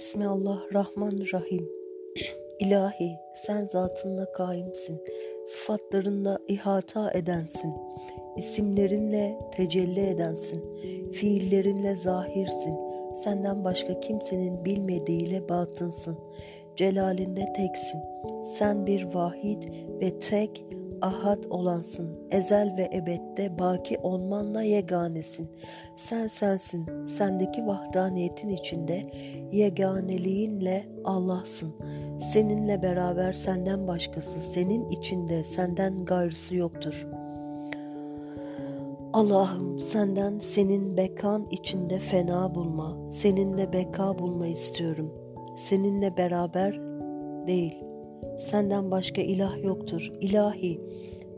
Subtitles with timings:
[0.00, 1.68] Bismillahirrahmanirrahim.
[2.60, 5.00] İlahi sen zatınla kaimsin,
[5.44, 7.74] sıfatlarınla ihata edensin,
[8.36, 10.64] isimlerinle tecelli edensin,
[11.12, 12.78] fiillerinle zahirsin,
[13.14, 16.18] senden başka kimsenin bilmediğiyle batınsın,
[16.76, 18.00] celalinde teksin,
[18.54, 19.62] sen bir vahid
[20.00, 20.64] ve tek
[21.02, 22.18] ahad olansın.
[22.30, 25.48] Ezel ve ebedde baki olmanla yeganesin.
[25.96, 27.06] Sen sensin.
[27.06, 29.02] Sendeki vahdaniyetin içinde
[29.52, 31.74] yeganeliğinle Allah'sın.
[32.32, 37.06] Seninle beraber senden başkası, senin içinde senden gayrısı yoktur.
[39.12, 45.14] Allah'ım senden senin bekan içinde fena bulma, seninle beka bulma istiyorum.
[45.56, 46.78] Seninle beraber
[47.46, 47.89] değil.''
[48.38, 50.12] Senden başka ilah yoktur.
[50.20, 50.80] İlahi,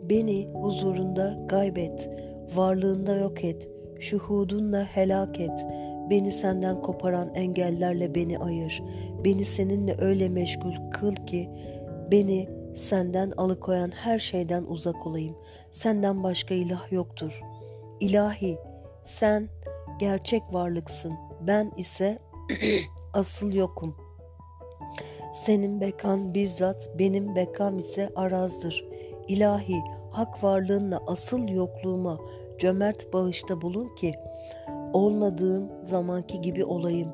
[0.02, 2.10] beni huzurunda gaybet,
[2.54, 3.68] varlığında yok et,
[4.00, 5.66] şuhudunla helak et.
[6.10, 8.82] Beni senden koparan engellerle beni ayır.
[9.24, 11.50] Beni seninle öyle meşgul kıl ki
[12.12, 15.36] beni senden alıkoyan her şeyden uzak olayım.
[15.72, 17.40] Senden başka ilah yoktur.
[18.00, 18.58] İlahi,
[19.04, 19.48] sen
[20.00, 21.12] gerçek varlıksın.
[21.40, 22.18] Ben ise
[23.14, 24.01] asıl yokum.
[25.32, 28.84] Senin bekan bizzat, benim bekam ise arazdır.
[29.28, 29.80] İlahi,
[30.10, 32.18] hak varlığınla asıl yokluğuma
[32.58, 34.12] cömert bağışta bulun ki,
[34.92, 37.12] olmadığım zamanki gibi olayım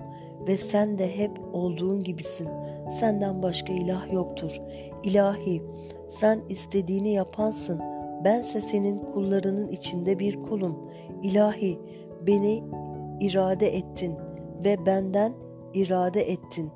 [0.48, 2.48] ve sen de hep olduğun gibisin.
[2.90, 4.60] Senden başka ilah yoktur.
[5.02, 5.62] İlahi,
[6.08, 7.80] sen istediğini yapansın.
[8.24, 10.90] Bense senin kullarının içinde bir kulum.
[11.22, 11.78] İlahi,
[12.26, 12.64] beni
[13.20, 14.14] irade ettin
[14.64, 15.32] ve benden
[15.74, 16.70] irade ettin.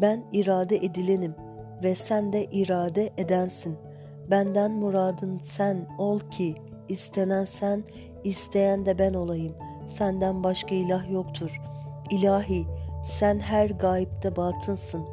[0.00, 1.34] Ben irade edilenim
[1.82, 3.76] ve sen de irade edensin.
[4.30, 6.54] Benden muradın sen ol ki
[6.88, 7.84] istenen sen,
[8.24, 9.54] isteyen de ben olayım.
[9.86, 11.60] Senden başka ilah yoktur.
[12.10, 12.66] İlahi,
[13.04, 15.04] sen her gayipte batınsın,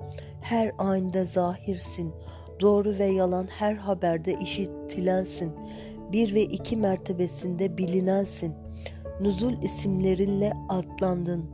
[0.42, 2.14] her ayında zahirsin,
[2.60, 5.52] doğru ve yalan her haberde işitilensin,
[6.12, 8.54] bir ve iki mertebesinde bilinensin.
[9.22, 11.46] Nuzul isimlerinle adlandın,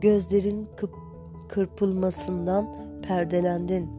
[0.00, 0.99] gözlerin kıp
[1.50, 3.90] kırpılmasından perdelendin.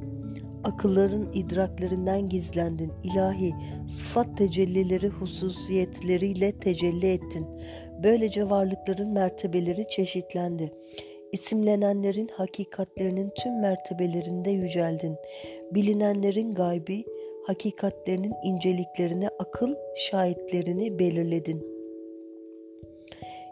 [0.63, 2.91] Akılların idraklerinden gizlendin.
[3.03, 3.53] İlahi
[3.87, 7.47] sıfat tecellileri hususiyetleriyle tecelli ettin.
[8.03, 10.71] Böylece varlıkların mertebeleri çeşitlendi.
[11.31, 15.15] İsimlenenlerin hakikatlerinin tüm mertebelerinde yüceldin.
[15.71, 17.05] Bilinenlerin gaybi,
[17.47, 21.70] hakikatlerinin inceliklerine akıl şahitlerini belirledin.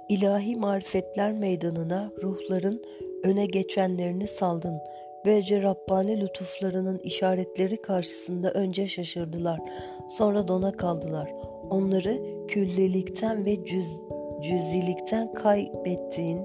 [0.10, 2.84] İlahi marifetler meydanına ruhların
[3.24, 4.82] öne geçenlerini saldın.
[5.26, 9.60] Böylece Rabbani lütuflarının işaretleri karşısında önce şaşırdılar,
[10.10, 11.32] sonra dona kaldılar.
[11.70, 13.88] Onları küllilikten ve cüz,
[14.42, 16.42] cüzilikten kaybettiğin,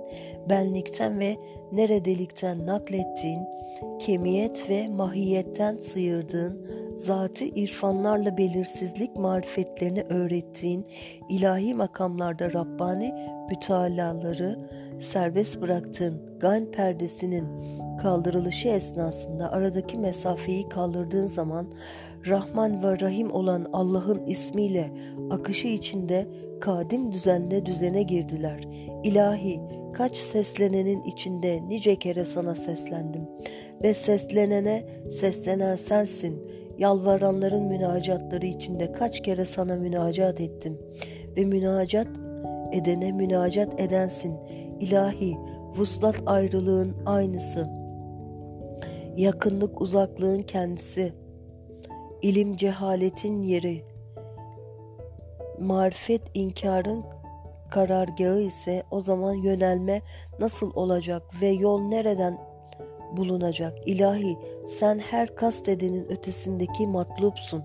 [0.48, 1.36] benlikten ve
[1.72, 3.42] neredelikten naklettiğin,
[3.98, 6.66] kemiyet ve mahiyetten sıyırdığın,
[6.96, 10.86] zatı irfanlarla belirsizlik marifetlerini öğrettiğin
[11.28, 13.14] ilahi makamlarda Rabbani
[13.50, 14.68] mütalaları
[15.00, 17.48] serbest bıraktığın gan perdesinin
[18.02, 21.72] kaldırılışı esnasında aradaki mesafeyi kaldırdığın zaman
[22.26, 24.90] Rahman ve Rahim olan Allah'ın ismiyle
[25.30, 26.26] akışı içinde
[26.60, 28.60] kadim düzenle düzene girdiler.
[29.04, 29.60] İlahi
[29.92, 33.28] kaç seslenenin içinde nice kere sana seslendim
[33.82, 36.63] ve seslenene seslenen sensin.
[36.78, 40.78] Yalvaranların münacatları içinde kaç kere sana münacat ettim
[41.36, 42.08] ve münacat
[42.72, 44.36] edene münacat edensin.
[44.80, 45.36] İlahi,
[45.76, 47.68] vuslat ayrılığın aynısı.
[49.16, 51.12] Yakınlık uzaklığın kendisi.
[52.22, 53.84] İlim cehaletin yeri.
[55.60, 57.04] Marifet inkarın
[57.70, 60.02] karargahı ise o zaman yönelme
[60.40, 62.38] nasıl olacak ve yol nereden
[63.16, 63.78] bulunacak.
[63.86, 64.38] İlahi
[64.68, 67.62] sen her kastedenin ötesindeki matlupsun.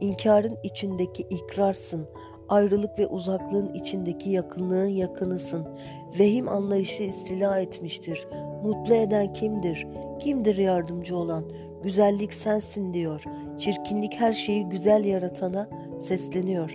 [0.00, 2.08] İnkarın içindeki ikrarsın.
[2.48, 5.66] Ayrılık ve uzaklığın içindeki yakınlığın yakınısın.
[6.18, 8.26] Vehim anlayışı istila etmiştir.
[8.62, 9.86] Mutlu eden kimdir?
[10.20, 11.44] Kimdir yardımcı olan?
[11.82, 13.22] Güzellik sensin diyor.
[13.58, 16.74] Çirkinlik her şeyi güzel yaratana sesleniyor.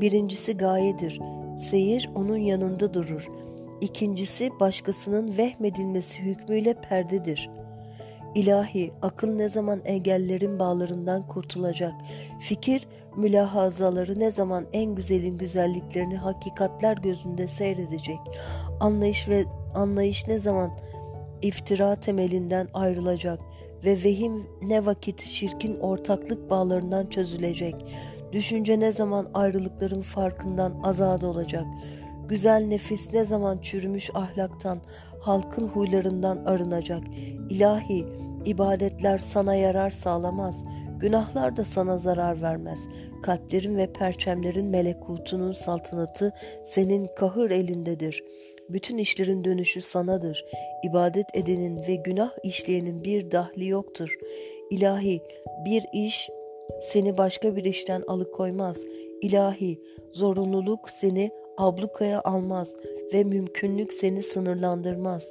[0.00, 1.20] Birincisi gayedir.
[1.58, 3.28] Seyir onun yanında durur.
[3.82, 7.50] İkincisi başkasının vehmedilmesi hükmüyle perdedir.
[8.34, 11.92] İlahi akıl ne zaman engellerin bağlarından kurtulacak?
[12.40, 18.18] Fikir mülahazaları ne zaman en güzelin güzelliklerini hakikatler gözünde seyredecek?
[18.80, 19.44] Anlayış ve
[19.74, 20.70] anlayış ne zaman
[21.42, 23.40] iftira temelinden ayrılacak
[23.84, 27.74] ve vehim ne vakit şirkin ortaklık bağlarından çözülecek?
[28.32, 31.64] Düşünce ne zaman ayrılıkların farkından azad olacak?
[32.28, 34.80] Güzel nefis ne zaman çürümüş ahlaktan,
[35.20, 37.02] halkın huylarından arınacak.
[37.50, 38.06] İlahi,
[38.44, 40.64] ibadetler sana yarar sağlamaz.
[41.00, 42.78] Günahlar da sana zarar vermez.
[43.22, 46.32] Kalplerin ve perçemlerin melekutunun saltanatı
[46.64, 48.24] senin kahır elindedir.
[48.68, 50.44] Bütün işlerin dönüşü sanadır.
[50.84, 54.14] İbadet edenin ve günah işleyenin bir dahli yoktur.
[54.70, 55.22] İlahi
[55.64, 56.30] bir iş
[56.80, 58.80] seni başka bir işten alıkoymaz.
[59.22, 59.80] İlahi
[60.12, 62.74] zorunluluk seni ablukaya almaz
[63.14, 65.30] ve mümkünlük seni sınırlandırmaz.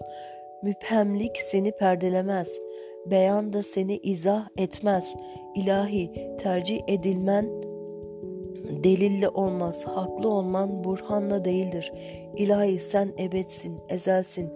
[0.64, 2.60] Müphemlik seni perdelemez.
[3.06, 5.16] Beyan da seni izah etmez.
[5.56, 7.46] İlahi tercih edilmen
[8.84, 9.86] delille olmaz.
[9.86, 11.94] Haklı olman burhanla değildir.
[12.38, 14.54] İlahi sen ebedsin, ezelsin.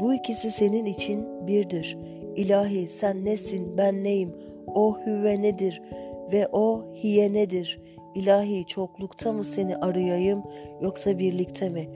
[0.00, 1.98] Bu ikisi senin için birdir.
[2.36, 4.36] İlahi sen nesin, ben neyim?
[4.66, 5.82] O hüve nedir
[6.32, 7.80] ve o hiye nedir?
[8.16, 10.42] İlahi çoklukta mı seni arayayım
[10.80, 11.88] yoksa birlikte mi?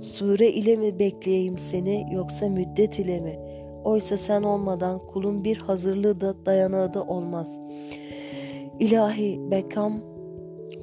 [0.00, 3.38] Sure ile mi bekleyeyim seni yoksa müddet ile mi?
[3.84, 7.60] Oysa sen olmadan kulun bir hazırlığı da dayanağı da olmaz.
[8.80, 10.00] İlahi bekam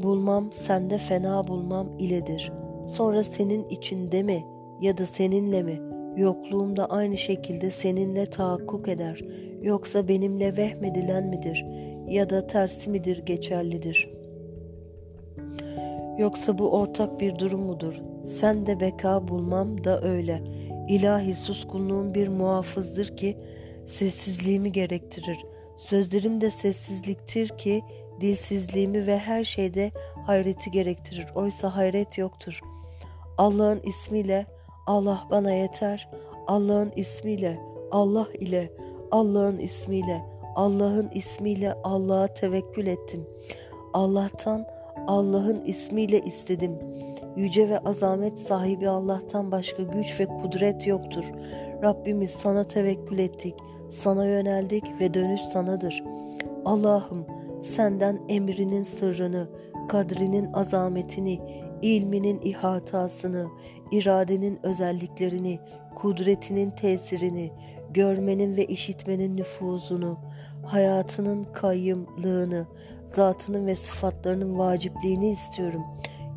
[0.04, 2.52] bulmam sende fena bulmam iledir.
[2.88, 4.44] Sonra senin içinde mi
[4.82, 5.80] ya da seninle mi?
[6.18, 9.22] Yokluğumda aynı şekilde seninle tahakkuk eder.
[9.62, 11.66] Yoksa benimle vehmedilen midir
[12.08, 14.23] ya da tersi midir geçerlidir?''
[16.18, 17.94] Yoksa bu ortak bir durum mudur?
[18.26, 20.44] Sen de beka bulmam da öyle.
[20.90, 23.38] İlahi suskunluğun bir muhafızdır ki
[23.86, 25.46] sessizliğimi gerektirir.
[25.78, 27.84] Sözlerim de sessizliktir ki
[28.22, 29.92] dilsizliğimi ve her şeyde
[30.26, 31.28] hayreti gerektirir.
[31.36, 32.60] Oysa hayret yoktur.
[33.38, 34.46] Allah'ın ismiyle
[34.88, 36.10] Allah bana yeter.
[36.48, 37.60] Allah'ın ismiyle
[37.92, 38.74] Allah ile
[39.12, 40.26] Allah'ın ismiyle
[40.56, 43.28] Allah'ın ismiyle Allah'a tevekkül ettim.
[43.94, 44.66] Allah'tan
[45.08, 46.78] Allah'ın ismiyle istedim.
[47.36, 51.24] Yüce ve azamet sahibi Allah'tan başka güç ve kudret yoktur.
[51.84, 53.56] Rabbimiz sana tevekkül ettik,
[53.90, 56.04] sana yöneldik ve dönüş sanadır.
[56.66, 57.26] Allah'ım
[57.64, 59.50] senden emrinin sırrını,
[59.90, 61.40] kadrinin azametini,
[61.82, 63.48] ilminin ihatasını,
[63.92, 65.60] iradenin özelliklerini,
[65.96, 67.52] kudretinin tesirini,
[67.94, 70.18] görmenin ve işitmenin nüfuzunu,
[70.66, 72.68] hayatının kayyımlığını,
[73.06, 75.82] zatının ve sıfatlarının vacipliğini istiyorum.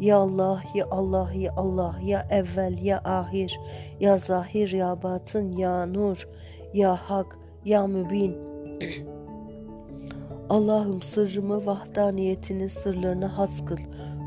[0.00, 3.61] Ya Allah, ya Allah, ya Allah, ya evvel, ya ahir,
[4.00, 6.29] ya zahir, ya batın, ya nur,
[6.75, 8.37] ya hak, ya mübin.
[10.49, 13.79] Allah'ım sırrımı vahdaniyetinin sırlarına has kıl.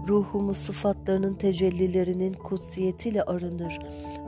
[0.07, 0.53] Ruhumu
[0.99, 3.79] sıfatlarının tecellilerinin kutsiyetiyle arındır.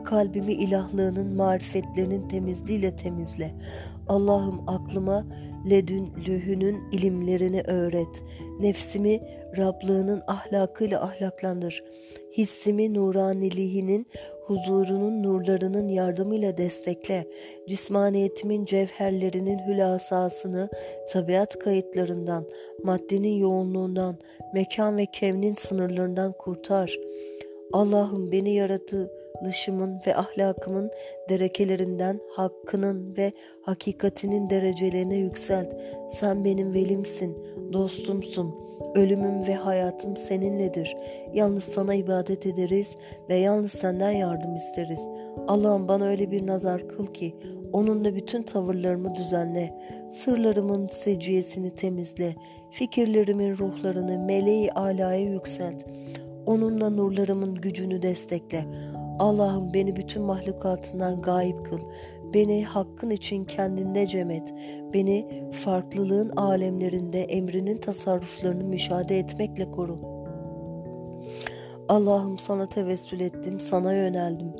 [0.03, 3.51] Kalbimi ilahlığının marifetlerinin temizliğiyle temizle.
[4.07, 5.25] Allah'ım aklıma
[5.69, 8.23] ledünlühünün ilimlerini öğret.
[8.59, 9.21] Nefsimi
[9.57, 11.83] Rablığının ahlakıyla ahlaklandır.
[12.38, 14.06] Hissimi nuranilihinin,
[14.45, 17.27] huzurunun nurlarının yardımıyla destekle.
[17.69, 20.69] Cismaniyetimin cevherlerinin hülasasını
[21.13, 22.45] tabiat kayıtlarından,
[22.83, 24.18] maddenin yoğunluğundan,
[24.53, 26.61] mekan ve kevnin sınırlarından kurtar.
[27.74, 30.92] Allah'ım beni yaratılışımın ve ahlakımın
[31.30, 33.31] derekelerinden hakkının ve
[33.62, 35.74] hakikatinin derecelerine yükselt.
[36.08, 37.38] Sen benim velimsin,
[37.74, 38.56] dostumsun.
[38.95, 40.97] Ölümüm ve hayatım seninledir.
[41.33, 42.95] Yalnız sana ibadet ederiz
[43.30, 45.06] ve yalnız senden yardım isteriz.
[45.47, 47.35] Allah'ım bana öyle bir nazar kıl ki
[47.74, 49.74] onunla bütün tavırlarımı düzenle.
[50.12, 52.35] Sırlarımın seciyesini temizle.
[52.71, 55.85] Fikirlerimin ruhlarını meleği alaya yükselt.
[56.45, 58.66] Onunla nurlarımın gücünü destekle.
[59.19, 61.80] Allah'ım beni bütün mahlukatından gayip kıl.
[62.33, 64.54] Beni hakkın için kendinde cem et.
[64.94, 70.00] Beni farklılığın alemlerinde emrinin tasarruflarını müşahede etmekle koru.
[71.90, 74.54] Allah'ım sana tevessül ettim, sana yöneldim.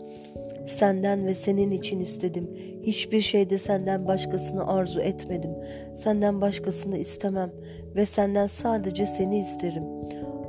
[0.68, 2.58] Senden ve senin için istedim.
[2.84, 5.52] Hiçbir şeyde senden başkasını arzu etmedim.
[5.96, 7.52] Senden başkasını istemem
[7.96, 9.84] ve senden sadece seni isterim.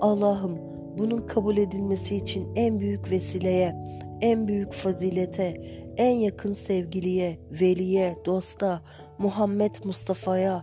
[0.00, 3.76] Allah'ım bunun kabul edilmesi için en büyük vesileye,
[4.20, 5.62] en büyük fazilete,
[5.96, 8.82] en yakın sevgiliye, veliye, dosta,
[9.18, 10.62] Muhammed Mustafa'ya,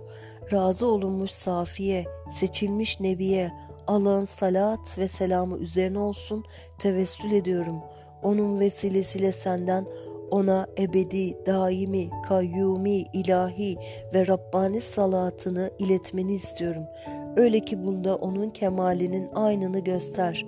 [0.51, 3.51] razı olunmuş Safiye, seçilmiş Nebiye,
[3.87, 6.43] Allah'ın salat ve selamı üzerine olsun
[6.79, 7.81] tevessül ediyorum.
[8.23, 9.85] Onun vesilesiyle senden
[10.31, 13.77] ona ebedi, daimi, kayyumi, ilahi
[14.13, 16.83] ve Rabbani salatını iletmeni istiyorum.
[17.37, 20.45] Öyle ki bunda onun kemalinin aynını göster.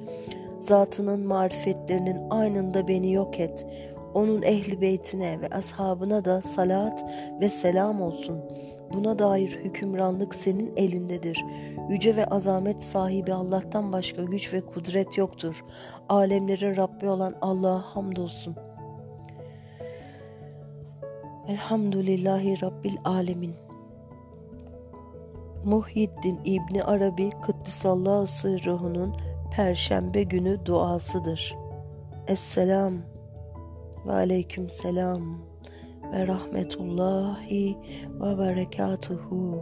[0.59, 3.65] Zatının marifetlerinin aynında beni yok et.
[4.13, 7.05] Onun ehli beytine ve ashabına da salat
[7.41, 8.39] ve selam olsun.
[8.93, 11.45] Buna dair hükümranlık senin elindedir.
[11.89, 15.65] Yüce ve azamet sahibi Allah'tan başka güç ve kudret yoktur.
[16.09, 18.55] Alemlerin Rabbi olan Allah'a hamdolsun.
[21.47, 23.55] Elhamdülillahi Rabbil Alemin.
[25.65, 29.15] Muhyiddin İbni Arabi Kıddisallahu Sırruhu'nun
[29.55, 31.55] Perşembe günü duasıdır.
[32.27, 32.93] Esselam
[34.07, 35.21] ve aleyküm selam
[36.13, 37.77] ve rahmetullahi
[38.19, 39.59] ve berekatuhu.